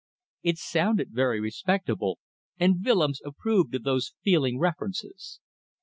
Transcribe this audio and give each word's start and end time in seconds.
It 0.41 0.57
sounded 0.57 1.11
very 1.11 1.39
respectable, 1.39 2.17
and 2.59 2.83
Willems 2.83 3.21
approved 3.23 3.75
of 3.75 3.83
those 3.83 4.15
feeling 4.23 4.57
references. 4.57 5.39